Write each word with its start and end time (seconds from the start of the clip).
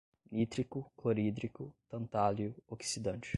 nítrico, 0.31 0.85
clorídrico, 0.97 1.71
tantálio, 1.87 2.55
oxidante 2.67 3.29